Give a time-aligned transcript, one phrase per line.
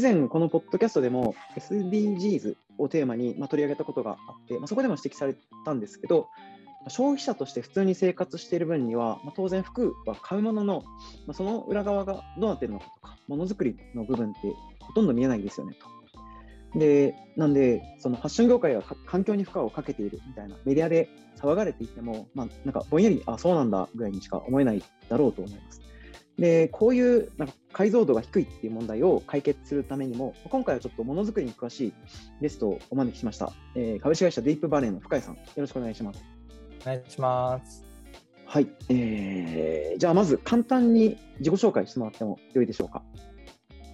[0.00, 6.28] 以前このポッドキャストでも SDGs をテーマにまあ取り上げたことがあって、まあ、そこでも指摘されたんですけど、
[6.88, 10.82] 消費者として普通に生活している分には、まあ、当然服は買うものの、
[11.26, 14.38] まあ、その裏側がどうなっているのかとか、ものづくりの部分って
[14.80, 15.74] ほとんど見えないんですよね
[16.72, 16.78] と。
[16.78, 25.82] で、なんで、そのファッション業界が環境に負荷をかけているみたいなメディアで騒がれていても、まあ、なんかぼんやり、あ、そうなんだぐらいにしか思えないだろうと思います。
[26.40, 31.92] で、こういうなんか解像度が低いっていう問題を解決するためにも、今回はちょっとものづくりに詳しい
[32.40, 33.52] ゲストをお招きしました。
[33.76, 36.24] えー、株式会社ディープバレーの深井さん、よろしくお願いします。
[36.82, 37.84] お願いします。
[38.46, 43.02] はい、えー、じゃあまず簡単に自己紹介してもらってもよいでしょうか。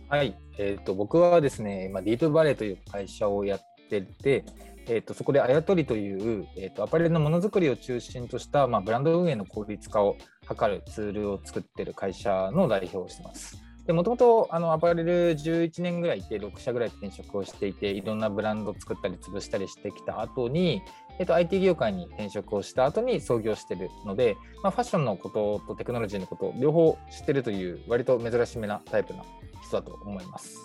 [0.09, 3.61] はい、えーと、僕はですね、まあ、ディープバレーという会社をやっ
[3.91, 4.45] てて、
[4.89, 13.67] えーと、そこであやとりという、えーと、アパレルのものづくりを中心とした、まあ、ブランド運営の効率化を図るツールを作っている会社の代表をしてます。
[13.93, 20.83] もともとアパレル11年ぐらいいて6社ぐらい転職をしていていろんなブランド作ったり潰したりしてきた後に、
[21.21, 29.23] えっと、IT 業界に転職をした後に創業しているので、まあ、ファッションのこととテクノロジーのこと両方知ってるという割と珍しめなタイプな
[29.63, 30.59] 人だと思います。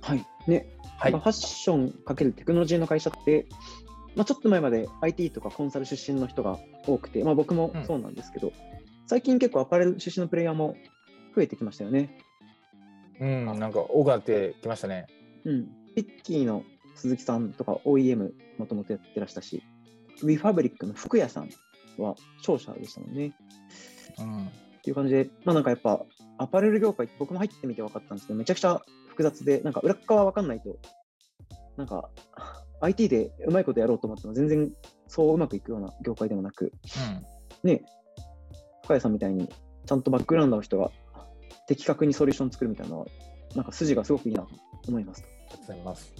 [0.00, 0.26] はい。
[0.48, 0.66] ね、
[1.00, 3.46] はい、ファッションかけるテクノロジーの会社って、
[4.14, 8.54] まあ、ちょっと前まで IT とかコンサル出身の人が多くて、まあ、僕もそうなんですけど、うん、
[9.06, 10.76] 最近結構アパレル出身のプレイヤーも
[11.34, 12.18] 増えてきましたよね。
[13.18, 15.06] うん、なんか多くなってきましたね。
[15.44, 15.68] うん。
[15.94, 16.64] ピッキーの
[16.96, 19.62] 鈴木さんとか OEM もともとやってらしたし、
[20.22, 21.48] ウィファブリックの福谷さん
[21.96, 23.32] は商社でしたもんね。
[24.18, 24.46] うん。
[24.46, 26.04] っていう感じで、まあなんかやっぱ
[26.38, 28.82] アパレル業界って僕も入ってみて分かったんですけど、めちゃくちゃ
[29.20, 30.78] 複雑で、なんか裏側分かんないと、
[31.76, 32.08] なんか
[32.80, 34.72] IT でうまいことやろうと思っても全然
[35.08, 36.72] そううまくいくような業界でもなく、
[37.62, 37.82] うん、ね、
[38.82, 39.48] 深谷さんみたいに
[39.84, 40.90] ちゃんとバックグラウンドの人が
[41.66, 43.06] 的確にソリューション作るみたいなのは、
[43.54, 44.48] なんか筋がすごくいいなと
[44.88, 45.22] 思います。
[45.22, 46.14] ありがとうございます。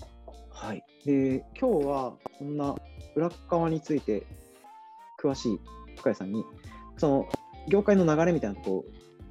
[0.50, 0.84] はい。
[1.06, 2.76] で、今日はそんな
[3.16, 4.26] 裏側について
[5.22, 5.60] 詳しい
[5.96, 6.44] 深谷さんに、
[6.98, 7.28] その
[7.68, 8.84] 業界の流れみたいなところを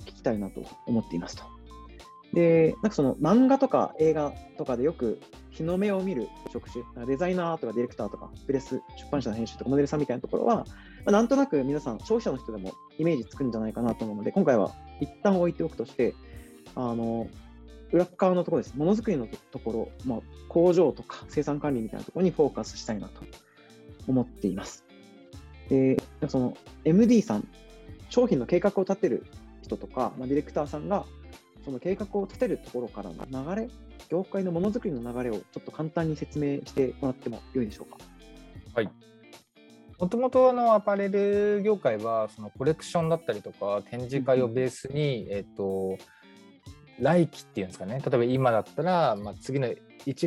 [0.06, 1.59] 聞きたいなと思っていますと。
[2.34, 5.20] で、なんかその漫画とか映画とかでよく
[5.50, 10.66] 日の目を見る職種、デザイナーとかディレクターとか、プレス、出版社の編集とかモデルさんみたいなところは、ま
[11.08, 16.14] あ、なんとなく皆さん、消費者の人でもイメージつくんじゃないかなと思うので、今回は一旦置いておくとして、
[16.76, 17.28] あの
[17.92, 18.78] 裏側のところです。
[18.78, 23.22] ものづくりのところ、まあ、工場とか生産管理みたいなところにフォーカスしたいなと
[24.08, 24.86] 思っています。
[25.70, 25.98] で、
[26.28, 27.48] その MD さん、
[28.10, 29.26] 商品の計画を立てる
[29.64, 31.06] 人とか、まあ、ディレクターさんが、
[31.64, 33.70] その計画を立てるところからの流れ、
[34.10, 37.98] 業界のものづくりの流れをちょっと簡単に説明してもらってもよいでしょうか？
[38.76, 38.90] はい。
[40.00, 45.98] もともとのアパレル業界はそのコレクションだったりとか展示会をベースに、えっと
[47.02, 49.76] 来期っていうんですかね例えば今だったら、まあ、次の1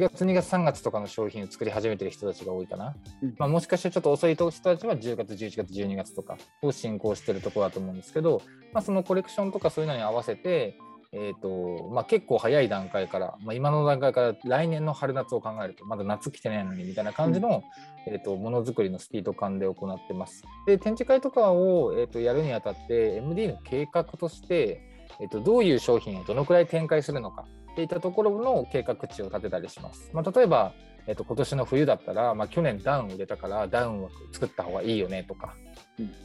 [0.01, 8.41] 月2月3月とかの商品を作り始めてる人たちが多いかな、うんまあ、もしかしたらちょっと遅い人たちは10月11月12月とかを進行してるところだと思うんですけど、
[8.73, 10.79] まあ、そのコレクションとかそういうのに合わせて
[11.15, 17.63] えーとまあ、結構早い段階から、まあ、今の段階から来年の春夏を考えるとまだ夏来てないのにみたいな感じの、
[18.07, 20.43] うん、えーとものづくりのスピード感で行ってます。
[20.67, 24.81] で展示会とかを、えーとやるにあたって MD の計画として、
[25.21, 30.11] えーとどういう商品をどのくらい展開するのかっていったところの計画値を立てたりします。
[30.15, 30.73] まあ、例えば、
[31.07, 35.72] えー、と今年の冬だったら、まあ、去年ダウン売れたからダウン枠作った方がいいよねとか、うん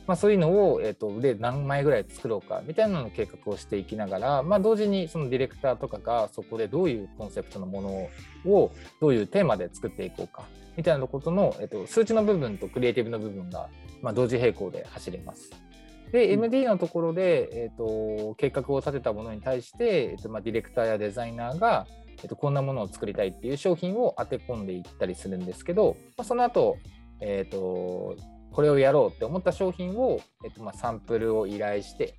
[0.06, 10.44] まあ、そういうのを、えー、とで何枚ぐらい作ろうかみたいなのの計画をしていきながら、まあ、同時にそのディレクターとかがそこでどういうコンセプトのものをどういうテーマで作っていこうか
[10.78, 13.70] みたいなことの、えー、と数値の部分とクリエイティブの部分が、
[14.02, 15.52] まあ、同時並行で走ります。
[16.12, 21.86] で、MD のところで、えー、と計画を立てたものに対して、えーとまあ、ディレクターやデザイナーが、
[22.20, 26.78] えー、とこんなものを作りたいっていう商品を当て込んでいったりするんですけど、まあ、その後、
[27.20, 28.16] えー、と
[28.52, 32.16] これをやろうって思った商品を、えーとまあ、サンプルを依頼して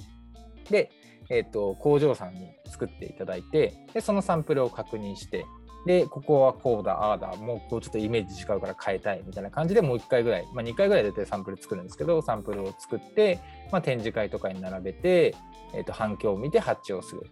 [0.71, 0.91] で、
[1.31, 5.47] えー、と工場さんに作っていただいてでそのサンプルを確認して
[5.87, 13.41] でここはこうだああだもうこうちょっとイメージ違うから変えたいみたいな感じでもう1回ぐらい、まあ、2回ぐらいでサンプル作るんですけどサンプルを作って、
[13.73, 15.35] まあ、展示会とかに並べて、
[15.75, 17.31] えー、と反響を見て発注をする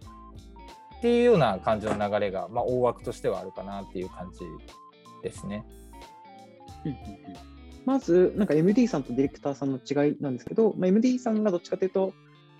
[0.97, 4.39] っていうような感じの流れが、まあ、大枠としてはあるかなっていう感じ
[5.21, 5.63] ですね。
[7.87, 12.13] うんうんうんまず、なんか MD さんとディレクターさんの違いなんですけど、まあ、MD さんがどっちかというと、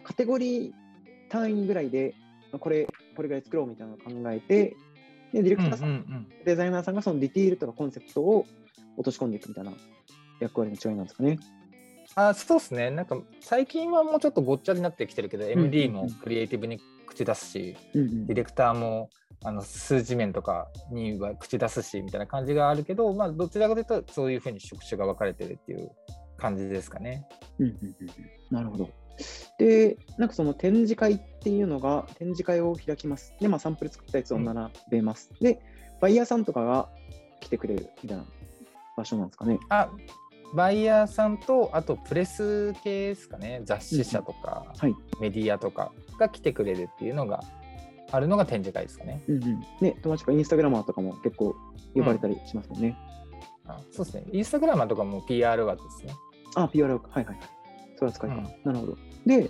[0.03, 0.71] カテゴリー
[1.29, 2.15] 単位ぐらいで、
[2.51, 4.75] まあこれ、これぐらい作ろうみたいなのを考えて、
[5.33, 8.45] でディレクターさん、うんうんうんデザイナーさんがそのディティールとかコンセプトを
[8.95, 9.73] 落とし込んでいくみたいな
[10.39, 11.39] 役割の違いなんですかね。
[12.15, 12.89] あそうですね。
[12.89, 19.09] なんか最近はもうちょっとごっちゃになってきてるけど、んうん MD もクリエイティブに口出すし、うんうんディレクターも
[19.43, 25.91] あの数字面とかには口出すしみたいな感じがあるけど、まあ、どちらかというとそういうふうに職種が分かれてるっていう
[26.37, 27.27] 感じですかね。
[27.59, 28.09] うんうんうんうん
[28.49, 28.89] なるほど。
[29.57, 33.33] で、なんかその展示会っていうのが、展示会を開きます。
[33.39, 35.31] で、まあ、サンプル作ったやつを並べます。
[35.41, 35.59] で、
[35.99, 36.87] バイヤーさんとかが
[37.41, 38.25] 来てくれるみたいな
[38.95, 39.59] 場所なんですかね。
[39.69, 39.89] あ
[40.55, 44.95] バイヤーさんとあとプレス系ですかね雑誌社とか、はい。
[45.19, 47.43] メディアとかが来てくれるっていうのが
[48.11, 49.23] あるのが展示会ですかね。
[49.27, 49.59] うんうん。
[49.81, 51.55] ね、友達とかインスタグラマーとかも結構
[51.93, 52.97] 呼ばれたりしますもんね。
[53.65, 54.25] あそうですね。
[54.31, 56.13] インスタグラマーとかも PR 枠ですね。
[56.55, 57.37] あ、PR、はいはいはい。
[57.95, 58.35] それは使いか。
[58.35, 58.97] うんなるほど。
[59.25, 59.49] で、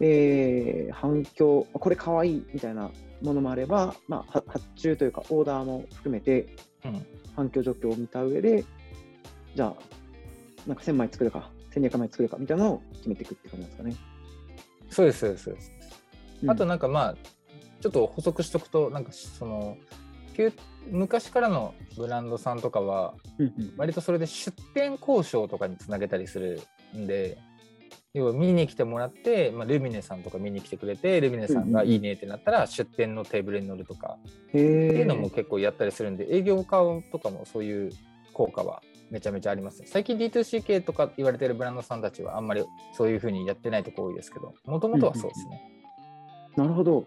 [0.00, 2.90] えー反響、これかわいいみたいな
[3.22, 6.46] ものもあれば、まあ、は発注というか、オーダーも含めて、
[6.84, 8.64] うん反響状況を見た上で、
[9.54, 9.74] じゃあ、
[10.66, 13.96] なんか1000枚作るか、1200枚作るかみたいなのを決めていくって感じなんですかね。
[14.90, 15.72] そうです、そうです
[16.46, 17.16] あとなんかまあ
[17.80, 19.76] ちょっと補足しとくとなんかその
[20.90, 23.14] 昔からのブランドさんとかは
[23.76, 26.62] 割とそれで出店交渉とかにつなげたりする
[26.96, 27.38] んで
[28.12, 34.18] 要は見に来てもらって、まあ、ルミネさんとか見に来てくれてルミネさんがいいねってなったら出店のテーブルに乗るとか
[34.48, 36.78] っていうのも結構やったりするんで営業家
[37.12, 37.92] とかもそういう
[38.32, 42.64] 効果はめちゃめちゃありますね最近 D2C 系とか言われてるブランドさんたちはあんまり
[42.96, 45.70] そういうふうにやってないとこ多いですけどもともとはそうですね。
[46.56, 47.06] なるほど。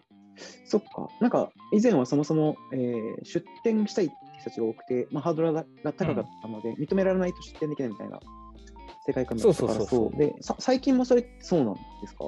[0.65, 1.09] そっか。
[1.19, 8.19] なんか、以前はそもそも、えー出店したいって人たちが多くて、まあ、ハードルが高かったので、認められないと出店できないみたいな
[9.05, 12.25] 世界観だったからそうそうでさ最近もそれそうなんですか？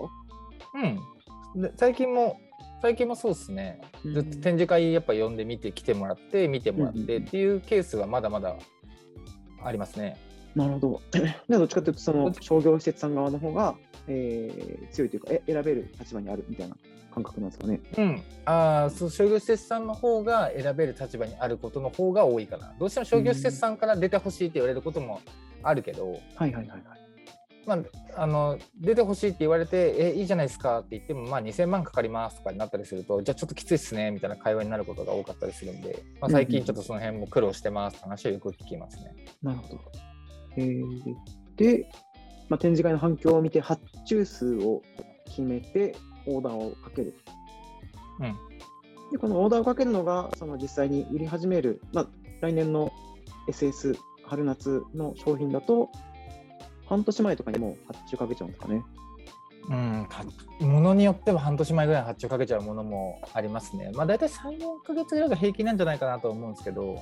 [1.56, 2.38] うん、で最近も
[2.82, 7.08] 最近もそうですね、ずっと展示会やっぱ呼んでみて来てもらって見てもらっうんうんうん。
[7.08, 8.56] てっていうケースはまだまだ
[9.64, 10.18] ありますね。
[10.56, 11.02] なるほど。
[11.12, 13.76] でどっちかというと、その商業施設さん側の方が、
[14.08, 16.76] えー強いというか、え選べる立場にあるみたいな
[17.14, 17.80] 感覚なんですかね。
[17.98, 22.74] うん、ああそう商業施設さんの方が選べる立場にあることの方が多いかな。
[22.80, 25.22] どうしても商業施設さんから出てほしいって言われることも
[25.64, 26.82] あるけど、はいはいはいはい。
[27.66, 27.74] ま
[28.16, 39.16] あ、あの出てほしいって言われて、えいいじゃないですかって言っても、まあ、2000万かかりますとかになったりすると、じゃあちょっときついっすねみたいな会話になることが多かったりするんで、まあ、最近ちょっとその辺も苦労してますって話をよく聞きますね。
[39.42, 40.15] なるほど。
[40.58, 41.16] えー
[41.58, 41.90] で、
[42.50, 44.82] まあ、展示会の反響を見て、発注数を
[45.26, 45.96] 決めて、
[46.28, 47.16] オーダーをかける。
[48.20, 48.36] うん
[49.12, 52.08] で、このオーダーをかけるのが、その実際に売り始める、まあ、
[52.42, 52.92] 来年の
[53.48, 55.90] SS 春夏の商品だと、
[56.88, 58.84] 半年前とかにもう発注かけちゃうんですかね。
[59.68, 60.08] うん、
[60.70, 63.92] ものによっては半年前ぐらい発注かけちゃうものもありますね。
[63.96, 67.00] まあ大体3、4ヶ月ぐらいが平均なんじゃないかなと思うんですけど、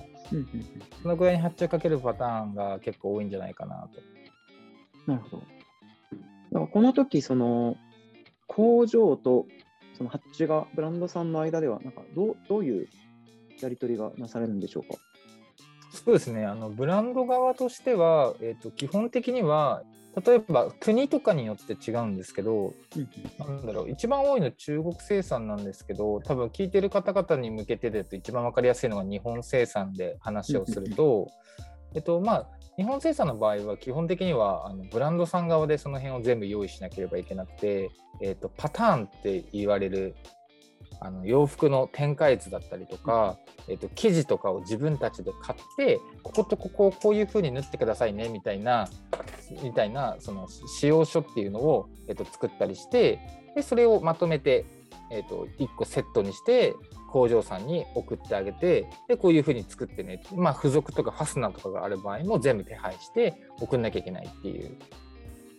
[1.02, 5.12] そのぐらいに発注かけるパターンが結構多いんじゃないかなと。
[5.12, 5.42] なるほ
[6.52, 6.68] ど。
[6.68, 7.76] この時その
[8.48, 9.46] 工場と
[9.98, 12.88] その発注がブランドさんの間ではなんかどうどういう
[13.60, 15.00] やり取りがなされるんでしょうか？
[15.94, 16.46] そうですね。
[16.46, 19.84] あのブランド側としては、えー、と基本的には
[20.26, 22.74] 例えば国とかによって違うんですけど
[23.40, 31.30] なんだろう一番多いの中国生産なんですけど多分聞いてる方々に向けてでと一番分かりやすいのが日本生産で話をすると、
[31.96, 37.92] えっとまあ日本生産の場合は基本的にはあのブランドさん側でその辺を全部用意しなければいけなくて、
[38.22, 40.16] えっとパターンって言われる
[41.04, 48.88] あの洋服の展開図だったりとか、えっと生地とかを自分たちで買ってこことここをこういう風に縫ってくださいねみたいな
[49.62, 53.20] みたいなその使用書っていうのを、えっと作ったりして
[53.54, 54.66] でそれをまとめて、
[55.12, 56.74] えっと1個セットにして
[57.12, 64.76] 工場さんに送ってあげてでこういう風に作ってね、まあ、付属とかファスナーとかがある場合も全部手配して送んなきゃいけないっていう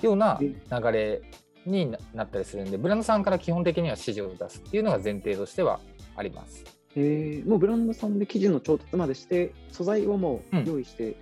[0.02, 0.50] ような流
[0.90, 1.22] れ
[1.66, 5.80] にななったりするんでブランドさんから基本的には指示を出すっていうのが前提としては
[6.16, 6.64] あります。
[6.96, 11.16] えーもうブランドさんで生地の調達までして素材をもう用意して、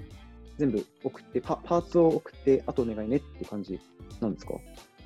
[0.59, 3.81] 全部送ってパパーツを送ってあとお願いねっていう感じ
[4.21, 4.55] なんですか？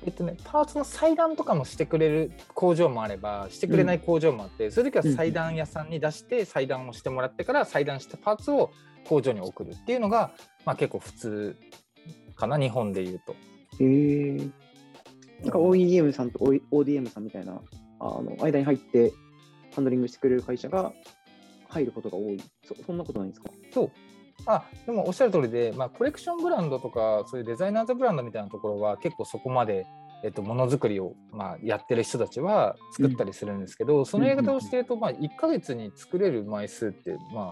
[0.05, 8.71] えっとね、パーツの裁断とかもしてくれる工場もあればしてくれない工場もあって、そういう時は裁断屋さんに出して裁断をしてもらってから裁断したパーツを
[9.07, 10.31] 工場に送るっていうのが、
[10.65, 11.55] まあ、結構普通
[12.35, 13.35] かな日本でいうと。
[13.79, 14.51] えー、
[15.41, 17.61] なんか OEM さんと ODM さんみたいな
[17.99, 19.13] あの間に入って
[19.75, 20.91] ハンドリングしてくれる会社が
[21.69, 22.41] 入ることが多い。
[22.63, 23.49] そそんなことないんですか？
[23.73, 23.91] そう。
[24.45, 29.85] あでもおっしゃる通りで、まあ、コレクションブランドとかそういうデザイナーズブランドみたいなところは結構そこまで、
[30.23, 37.51] えっと、ものづくりを、まあ、やってる人たちは作ったりするんですけど、そのやり方をしてると、まあ、1ヶ月に作れる枚数って、まあ、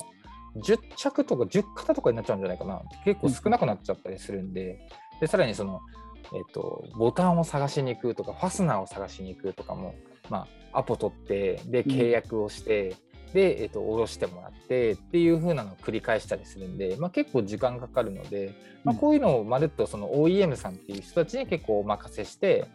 [0.59, 2.81] 10着とか10型とかになっちゃうんじゃないかな。
[3.03, 4.79] 結構少なくなっちゃったりするんで。
[5.19, 5.81] でさらにその、
[6.33, 9.95] えっと、ボタンを探しに行くとかファスナーを探しに行くとかも、
[10.29, 12.95] まあ、アポ取ってで契約をして、
[13.33, 18.53] で、えー、と下ろしてもらってっていう風なのを繰り返したりするんで、まあ、結構時間かかるので、
[18.85, 22.65] まあ、こういうのをまるっとその OEM さんっていう人たちに結構お任せして、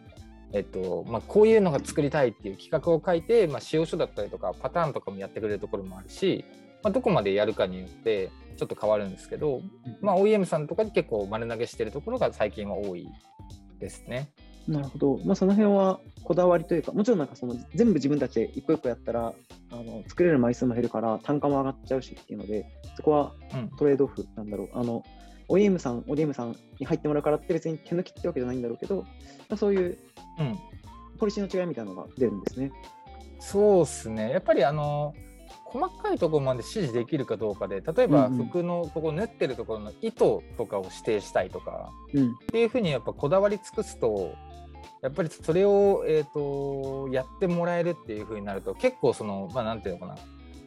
[0.53, 6.45] えっとまあ、こういうのが作りたいっていう企画を書いて、まあ、使用書だったりとかパターンとかもやってくれるところもあるし、
[6.83, 9.61] まあ、どこまでやるかによってちょっと変わるんですけど、
[10.01, 13.07] まあ、OEM さんとかに結構丸投げしてるところが最近は多い
[13.79, 14.31] ですね。
[14.67, 19.33] なるほど、まあ、その辺はこだわりというか、もちろんなんかその全部自分たちで一個一個やったら、
[19.71, 23.33] あの作れる枚数も減るから単価も上がっちゃうしっていうので、そこは
[23.77, 24.69] トレードオフなんだろう。
[24.73, 25.03] うん、あの
[25.49, 29.07] OEM さん、ODM さんに入ってもらうからって別に手抜きってわけじゃないんだろうけど、ま
[29.49, 29.97] あ、そういう
[31.17, 32.71] ポリシーの違いみたいなのが出るんですね。
[33.39, 34.29] そうですね。
[34.29, 35.13] やっぱりあの
[35.71, 44.35] 細かいところまで指示できるかどうかで例えば服のここ縫ってるところの糸とかを指定したいとか、うん、っていうふうにやっぱこだわり尽くすと
[45.01, 50.17] やっぱりそれを、えーと、やってもらえるっていうふうになると結構そのまあなんていうのかな。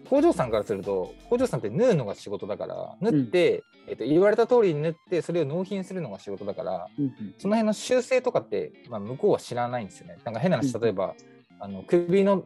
[0.08, 10.18] 工場さんからすると工場さんって縫うのが仕事だから縫って、うん、えーと、言われた通りに縫ってそれを納品するのが仕事だから、うんその辺の修正とかって、まあ、向こうは知らないんですよね。
[10.25, 11.14] なんか変な話例えば、
[11.58, 12.44] あの首の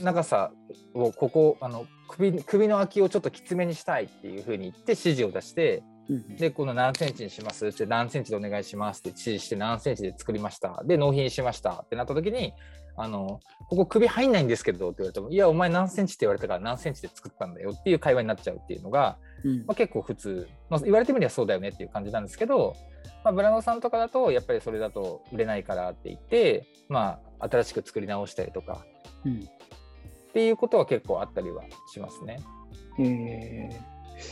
[0.00, 0.52] 長さ
[0.94, 5.82] をここあの首首の空きをちょっときつめにしたいっていうふうに言って指示を出して
[6.36, 7.66] で、この何センチにします？
[7.68, 10.82] って何センチでお願いしますって指示して何センチで作りました。
[10.84, 12.52] で、納品しましたってなった時に、
[12.96, 22.74] あの、ここ首入んないんですけどって言われても、いや、お前何センチって言われたから何センチで作ったんだよっていう会話になっちゃうっていうのが、うん、まあ、結構普通、まあ、言われてみればそうだよねっていう感じなんですけど、
[23.24, 28.84] まあ、ブランドさんとかだと、やっぱりそれだと売れないからって言って、まあ、新しく作り直したりとか、
[29.24, 29.48] うん、
[30.32, 31.62] っていうことは結構あったりは
[31.92, 32.40] しますね。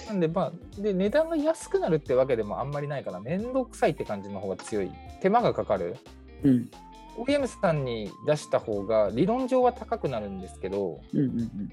[0.09, 4.91] なんで、まあ、で値段が安くなるってわけでもあんまりないから、面倒くさいって感じの方が強い。
[5.21, 5.97] 手間がかかる。
[6.43, 6.71] うん。
[7.19, 11.73] OEM さんに出した方が理論上は高くなるんですけど、うんうんうん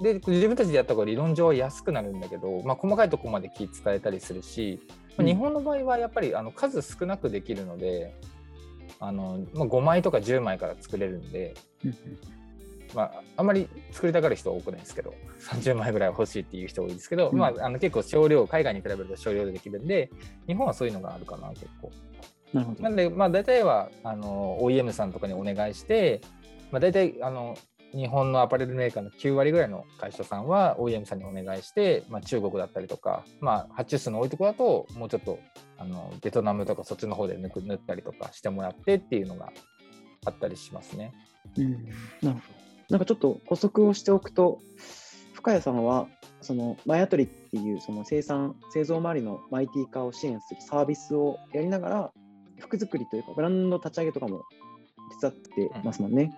[0.00, 4.80] で自分たちでやった方が理論上は安くなるんだけど、まあ、細かいところまで気使えたりするし、
[5.18, 8.14] まあ、日本の場合はやっぱりあの数少なくできるので
[8.98, 11.54] あの、まあ、5枚とか10枚から作れるんで、
[12.94, 20.10] まあ、あんまり作りたがる人は多くないですけど、30枚ぐらい欲しいっていう人多いですけど、うん、まあ、あの結構少量、海外に比べると少量でできるんで、
[20.46, 21.90] 日本はそういうのがあるかな、結構。
[22.52, 22.82] なるほど。
[22.82, 26.20] なんで、まあ、大体はあの OEM さんとかにお願いして、
[26.70, 27.56] まあ、大体あの
[27.92, 35.38] 日本のアパレルメーカーの9割ぐらいの会社さんは OEM さんにお願いして、まあ、中国だったりとか、まあ、発注数の多いところだと、もうちょっと
[35.76, 39.52] あのベトナムとかそっちの方で縫ったりとかしてもらってっていうのが
[40.24, 41.12] あったりしますね。
[41.56, 41.72] うん、
[42.22, 42.59] なるほど。
[42.90, 44.60] なんかちょっと補足をしておくと、
[45.34, 46.08] 深谷さんは、
[46.40, 52.12] そのマイアトリっていうその生産、製造周りのマイティ化を支援するサービスをやりながら、
[52.58, 54.42] 服作りというか、ブランドの立ち上げとかも
[55.20, 56.22] 手伝ってますもんね。
[56.24, 56.30] うん、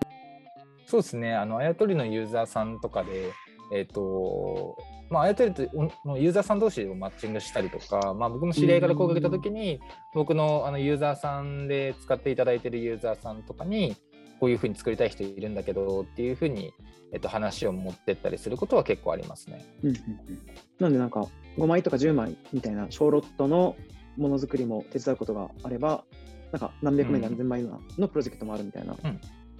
[0.85, 3.31] そうですね、あの、あやとりのユーザーさんとかで、
[3.73, 4.77] えっ、ー、と、
[5.09, 5.63] まあ、あやとりと
[6.05, 9.79] のユーザーさん同士をマッチングしたりとか、まあ、僕も知り合いから声かけたときに、
[10.13, 13.95] 僕のあのユーザーさんで使っていただいているユーザーさんとかに、
[14.43, 16.73] こういうふうに作りたい人いるんだけどっていうふうに、
[17.13, 19.65] えっと、話を持ってったりすることは結構ありますね。
[19.83, 20.39] うんうんうん、
[20.79, 21.25] なんでなんか
[21.57, 23.77] 5枚とか10枚みたいな小ロットの
[24.17, 26.03] ものづくりも手伝うことがあれば
[26.51, 28.97] なんか何百枚何千枚のプロジェクトもあるみたいな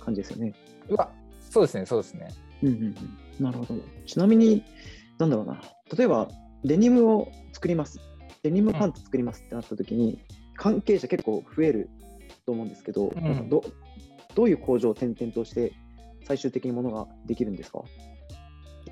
[0.01, 0.53] 感じですよね。
[0.89, 1.09] うん、うわ
[1.49, 2.27] そうですねそうですね。
[2.61, 2.95] うんうんうん、
[3.39, 3.79] なるほど。
[4.05, 4.65] ちなみに
[5.17, 5.61] なんだろうな
[5.97, 6.27] 例えば
[6.65, 8.01] デニムを作ります
[8.43, 10.19] デニムパンツ作りますってなった時に、うん、
[10.57, 11.89] 関係者結構増える
[12.45, 13.63] と思うんですけど、うん、ど
[14.35, 15.73] どういう工場を転々として
[16.25, 17.81] 最終的にものができるんですか？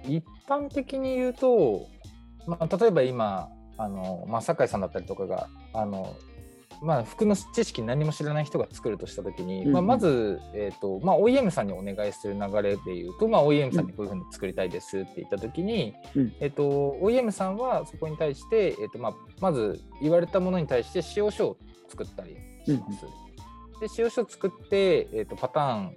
[0.07, 1.87] 一般的に言うと、
[2.47, 6.15] まあ、例えば今あの、まあ、酒井さんだったりとかがあの、
[6.81, 21.57] まあ、服の知識何も知らない人が作るとした時に、うんうん、まあ、まず、えーとまあ、OEM さんにお願いする流れでいうと、まあ、OEM さんにこういうふうに作りたいですって言った時に、うん、えーと、OEM さんはそこに対して、えーとまあ、まず言われたものに対して使用書を
[21.89, 23.05] 作ったりします。
[23.05, 23.30] うん
[23.81, 25.95] で使用書作って、えーと、パターン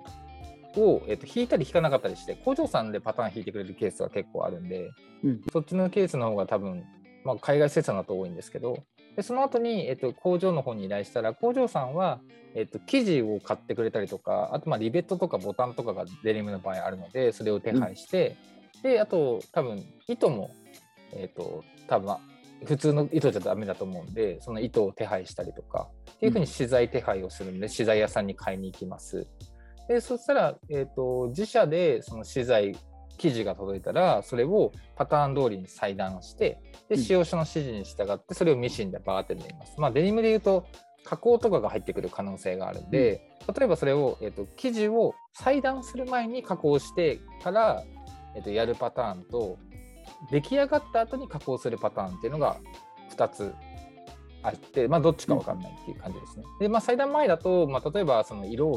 [0.77, 4.91] を、えーと、引いたり引かなかったりして工場さんでパターン引いてくれるケースは結構あるんで、
[5.23, 6.83] うん、そっちのケースの方が多分、
[7.25, 8.83] まあ、海外生産だと多いんですけど
[9.17, 12.21] でその後に、えーと、工場の方に依頼したら工場さんは、
[12.55, 18.37] えー、と生地を買ってくれたりとかあとまあリベットとかボタンとかがデニムの場合あるのでそれを手配して、
[18.77, 20.51] うん、であと多分糸も、
[21.13, 22.17] えー、と多分
[22.65, 25.89] 普通の糸じゃダメだと思うんでその糸を手配したりとか
[26.25, 29.27] いうふうに資材手配をするんで、うん、資材屋さんに買いに行きます。
[29.89, 32.77] でそしたら、えーと、自社でその資材
[33.19, 39.75] 生地が届いたらそれをパターン通りに裁断してで使用書の指示に従ってそれをミシンでバーって縫います。
[39.79, 40.67] まあ、デニムで言うと
[41.05, 43.21] 加工とかが入ってくる可能性があるんで、
[43.55, 47.85] 例えばそれを、えーと、生地を裁断する前に加工してから
[48.35, 49.59] えっと、やるパターンと
[50.31, 52.59] 出来上がった後に加工するパターンっていうのが
[53.17, 53.55] 2つ
[54.45, 56.45] あって、まあ、どっちか分かんないっていう感じですね。
[56.61, 58.69] で、まあ、裁断前だと、まあ、例えばその色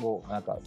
[0.00, 0.58] をなんか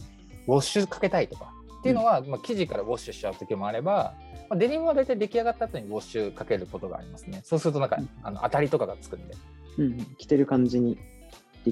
[0.46, 4.14] ウォッシュかけたいとかっていうのは、まあ、生地からウォッシュしちゃう時もあれば、
[4.48, 7.40] まあ、デニムは大体出来上がった後にウォッシュかけることがありますね。
[7.44, 9.34] そうするとなんか、うんあの当たりとかがつくんで。
[9.78, 10.98] うんうん、着てる感じに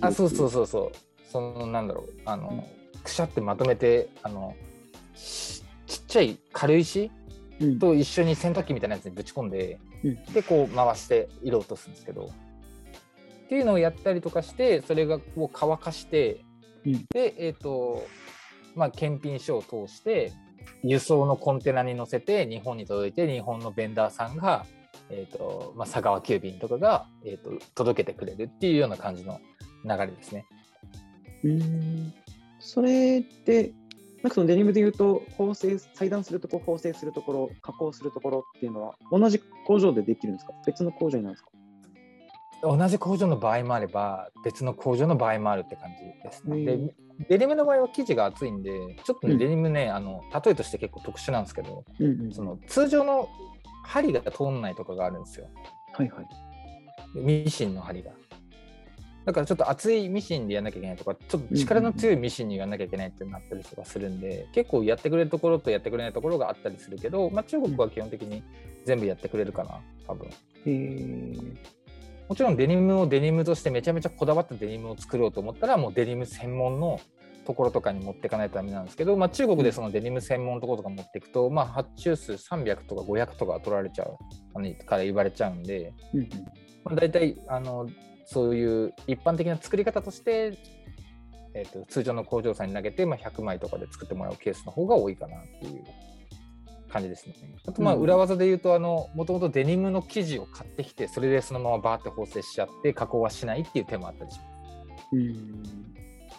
[0.03, 0.51] あそうそうう。
[0.51, 0.93] そうそう。
[1.31, 4.57] そのなんだろうあの、うんくしゃってまとめてあの
[5.15, 7.11] しちっちゃい軽石
[7.61, 12.31] うんと一緒に洗濯機みたいなやつにぶち込んで、うんでこう回して色を落とすんですけど
[13.45, 16.45] っていうのをやったりとかしてそれがこう乾かして、
[16.85, 17.05] うん。
[17.13, 18.07] でえっ、と
[18.75, 20.33] まあ検品書を通して
[20.83, 24.67] 輸送のコンテナに乗せて日本に届いて日本のベンダーさんが、
[25.11, 29.41] えーとまあ、佐川急便とかが、えー、と届けてくれるっていうような感じの
[29.85, 30.47] 流れですね。
[31.43, 32.15] うーん。
[32.61, 33.73] それって、
[34.23, 40.55] なんかそのデニムで言うと、縫製、裁断するところ、縫製するところ、加工するところっていうのは、同じ工場でできるんですか？
[40.67, 41.51] 別の工場になるんですか？
[42.65, 46.57] 同じ工場の場合もあれば別の工場の場合もあるって感じですね。
[46.57, 46.95] うんで
[47.29, 48.73] デニムの場合は生地が厚いんで
[49.05, 52.33] ちょっとね、うんデニムねあの例えとして結構特殊なんですけどうんうん。
[52.33, 53.29] その通常の
[53.85, 55.47] 針が通んないとかがあるんですよ
[55.93, 56.27] はいはい。
[57.15, 58.11] ミシンの針が。
[59.25, 68.43] だからちょっと厚いミシンでやんなきゃいけないとかちょっと力の強いミシンにやんなきゃいけないってなったりとかするんで結構やってくれるところとやってくれないところがあったりするけど、まあ、中国は基本的に
[68.85, 70.29] 全部やってくれるかな多分。
[70.29, 70.33] へ
[70.67, 71.35] え。
[72.35, 77.01] もちろんデニムをデニムとしてめちゃめちゃこだわったデニムを作ろうと思ったらもうデニム専門の
[77.47, 84.19] ところとかに持っていかないとダメなんですけど、まあ、中国でそのデニム専門のところとか持っていくと、まあ、発注数300とか500とか取られちゃう
[84.85, 85.93] から言われちゃうんで。
[86.83, 87.89] まあ、大体あの
[88.27, 90.59] そういう一般的な作り方として、
[91.55, 95.85] えー、と通常の工場さんに投げて、まあ、100枚とかで作ってもらうケースの方が多いかなっていう
[96.95, 97.35] 感じですね。
[97.67, 105.17] あとまあうん裏技で言うともともとデニムの生地を買ってきてそれでそのままバーって縫製しちゃって加工はしないっていう手もあったりします。
[105.17, 105.33] うん。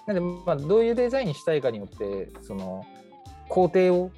[0.07, 2.85] なのでまあどういうデザインにしたいかによってその
[3.49, 4.11] 工程を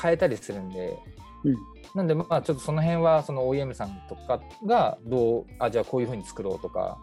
[0.00, 0.98] 変えたりするんで、
[1.44, 1.56] うん
[1.94, 6.98] なんでまあちょっとその辺はその OEM さんとかがどうあじゃあこういうふうに作ろうとか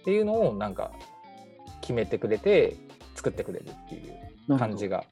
[0.00, 0.92] っていうのをなんか
[1.82, 2.76] 決めてくれて
[3.16, 3.98] 作ってくれるってい
[4.48, 5.04] う感じが。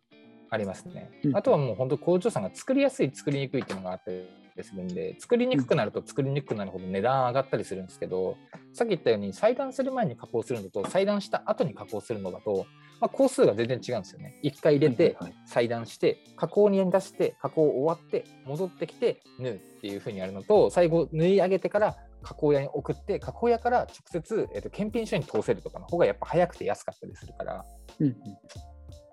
[0.51, 1.31] がありますねう。
[1.31, 4.27] んあとはもう本当工場さんが作りやすい作りにくいっていうのがあったり
[4.63, 8.37] するんで作りにくくなると作りにくくなるほど値段上がったりするんですけど
[8.73, 12.67] さっき言ったように裁断する前に加工するのと裁断した後に加工するのだと、
[13.01, 14.41] まあ、工数が全然違うんですよね。
[14.45, 27.65] 1回入れて裁断して加工に出して加工終わって戻ってきて縫うっていう風にやるのと最後縫い上げてから加工屋に送って加工屋から直接、えっと検品書に通せるとかの方がやっぱ早くて安かったりするから
[28.01, 28.17] うん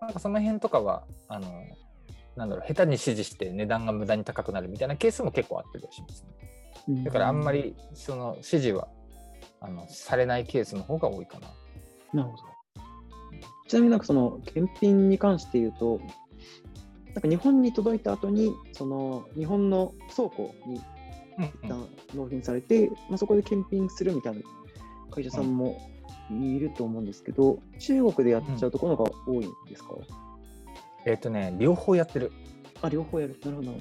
[0.05, 1.47] なんかその辺とかはあの
[2.35, 6.29] なんだろう下手に指示して値段が無駄に高くなるみたいなケースも結構あったりはしますね。
[6.89, 7.03] うん。
[7.03, 8.87] だからあんまりその指示は
[9.61, 11.47] あのされないケースの方が多いかな。
[12.13, 12.43] なるほど。
[13.67, 15.99] ちなみになんかその検品に関して言うと、
[17.13, 20.81] なんか日本に届いた後に、その日本の倉庫に
[21.39, 24.41] うん一旦納品されて、まあ、そこで検品するみたいな
[25.09, 25.94] 会社さんも
[26.31, 29.89] いると思うんですけど、中国でやっちゃうところが多いんですか、
[31.05, 32.31] えっ、とね両方やってる。
[32.81, 33.38] あ、両方やる。
[33.43, 33.73] なるほど。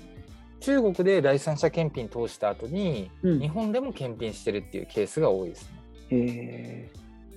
[0.60, 5.78] 中国で第三者検品通した後に、うん日本でも検品してるっていうケースが多いですね。
[6.10, 6.90] へえ。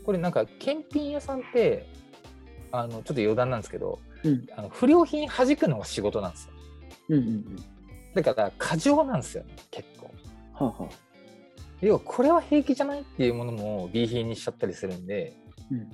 [0.05, 1.85] これなんか検品屋さんって
[2.71, 4.47] あのちょっと余談なんですけどうん。
[4.55, 6.53] あの不良品弾くのが仕事なんですよ。
[7.09, 7.55] うんうんうん。
[8.13, 10.07] だから過剰なんですよね結構。
[10.53, 11.06] はあはあ。
[11.81, 15.33] 要はこれは平気じゃないっていうものも B 品にしちゃったりするんで
[15.71, 15.89] うん。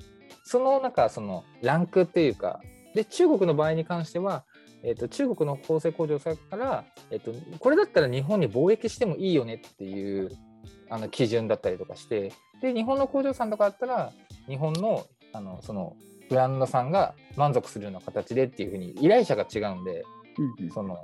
[0.45, 2.61] そのなんかそのランクっていうか
[2.93, 4.43] で中国の場合に関しては、
[4.83, 10.31] えー、と中国の縫製工場さんから、えー、とこれだったら日本に貿易してもいいよねっていう
[10.89, 14.11] あの基準だったりとかしてで日本の工場さんとかだったら
[14.47, 15.95] 日本のあのその
[16.29, 20.03] ブランドさんが満足するような形でっていうふうに依頼者が違うんで
[20.37, 20.71] うんうん。
[20.71, 20.97] その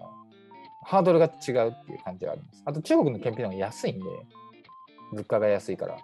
[0.83, 1.31] ハードルが違う
[1.69, 2.63] っていう感じがあります。
[2.65, 4.05] あと中国の検品の方が安いんで
[5.11, 5.97] 物価が安いから。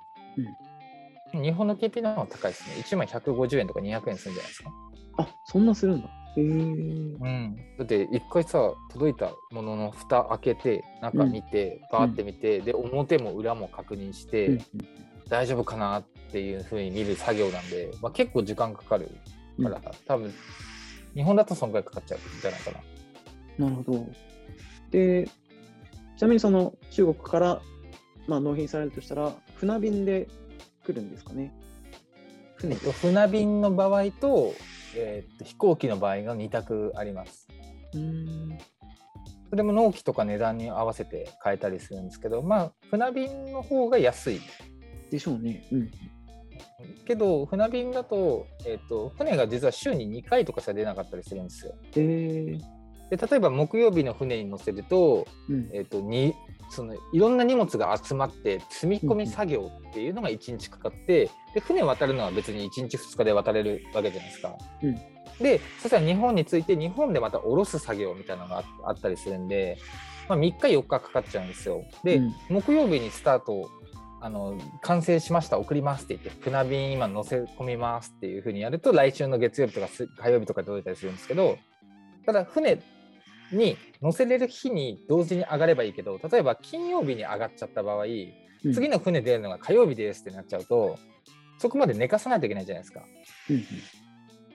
[1.34, 2.76] 日本の検品の方が高いですね。
[2.82, 4.72] 1枚150円とか200円するんじゃないですか。
[5.18, 6.08] あ、そんなするんだ。
[6.38, 6.44] へえ。
[6.44, 14.60] うん、だって一回さ届いたものの蓋開けて中見て、バーって見て、で表も裏も確認して、うん
[15.30, 19.10] 大丈夫かなっていうふうに見る作業なんで、まあ、結構時間かかる
[19.58, 20.34] うんから、多分
[21.16, 22.72] 日本だとそんぐらいかかっちゃうんじゃないか
[23.58, 23.66] な。
[23.66, 24.08] なるほど。
[24.92, 25.28] で、
[26.18, 27.62] ちなみにその中国から、
[28.28, 30.28] まあ、納品されるとしたら、船便で
[30.86, 31.54] 来るんですかね。
[32.56, 34.54] 船えっと、船便の場合と,、
[34.96, 37.48] えーっと飛行機の場合が2択あります。
[37.94, 38.58] うーん。
[39.50, 44.42] それも納期とか値段に合わせて変えたりするんですけど、まあ、船便の方が安い。
[45.12, 45.66] でしょうね。
[45.72, 45.92] うん。
[47.06, 51.76] けど、船便だと、えっ、と、船が実は週に2回とかしか出なかったりするんですよ。
[51.96, 55.70] えー、で、例えば木曜日の船に乗せると、うん。
[55.72, 56.34] えっ、と、に、
[56.76, 64.56] そのいろんな荷物が集まって積み込み作業っていうのが1日かかって、で船渡るのは別に1日2日で渡れるわけじゃないですか。
[64.84, 65.00] うん
[65.40, 69.78] でそしたら日本に着いて日本でまた降ろす作業みたいなのがああったりするんで、
[70.30, 71.84] まあ、3日4日かかっちゃうんですよ。
[72.06, 73.70] で、うん木曜日にスタート
[74.22, 81.58] あの完成しました送りますって言って船便今乗せ込みますっていうふうにやると来週の月曜日とかす火曜日とか届いたりするんですけど
[82.26, 82.82] ただ船
[83.52, 90.98] に乗せれる日に同時に上がればいいけど例えば金曜日に上がっちゃった場合うん次の船出るのが火曜日ですってなっちゃうと
[91.60, 93.04] そこまで寝かさないといけないじゃないですか。
[93.50, 93.66] うんうん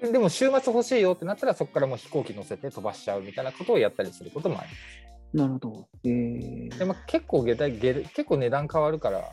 [0.01, 5.37] ででも週末欲しいよってなったらそこからもう飛行機乗せて飛ばしちゃうみたいなことをやったりすることもあります。
[5.37, 5.89] なるほど。
[6.05, 9.31] えー、でまあ、結構下代下結構値段変わるから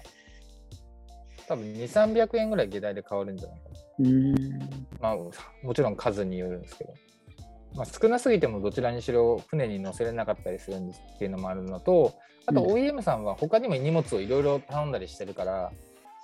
[1.48, 3.80] 多分2、300円ぐらい下代で変わるんじゃないかな。
[4.00, 4.88] うーん。
[5.00, 6.94] まあ、もちろん数によるんですけど、
[7.78, 12.16] まあ、少なすぎてもどちらにしろ船に乗せれなかったりするんですっていうのもあるのと、
[12.48, 15.72] あとうん OEM さんは他にも荷物をいろいろ頼んだりしてるから、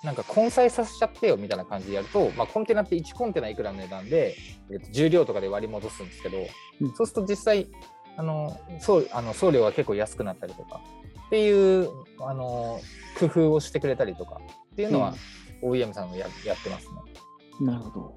[0.02, 4.34] なんか混載させちゃってよみたいな感じでやると、まあ、コンテナって1コンテナいくらの値段で、
[4.70, 6.38] えっと重量とかで割り戻すんですけど、
[6.80, 7.68] うんそうすると実際
[8.16, 10.80] あの送あの送料が結構安くなったりとか
[11.26, 11.88] っていう
[12.20, 12.80] あの
[13.18, 14.40] 工夫をしてくれたりとか
[14.72, 15.14] っていうのは
[15.62, 16.94] OEM さんがややってますね。
[17.60, 18.14] なるほど。